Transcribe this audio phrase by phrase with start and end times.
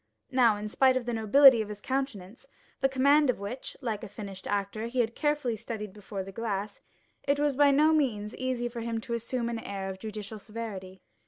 [0.31, 2.47] Now, in spite of the nobility of his countenance,
[2.79, 6.81] the command of which, like a finished actor, he had carefully studied before the glass,
[7.21, 11.03] it was by no means easy for him to assume an air of judicial severity.